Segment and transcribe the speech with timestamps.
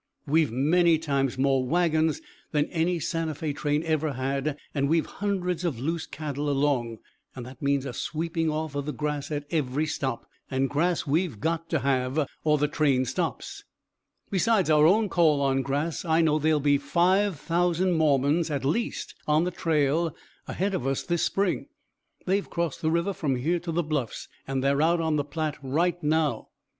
[0.25, 5.63] We've many times more wagons than any Santa Fé train ever had, and we've hundreds
[5.63, 6.97] of loose cattle along.
[7.35, 11.69] That means a sweeping off of the grass at every stop, and grass we've got
[11.69, 13.63] to have or the train stops.
[14.31, 19.13] "Besides our own call on grass, I know there'll be five thousand Mormons at least
[19.27, 20.15] on the trail
[20.47, 21.67] ahead of us this spring
[22.25, 25.59] they've crossed the river from here to the Bluffs, and they're out on the Platte
[25.61, 26.47] right now.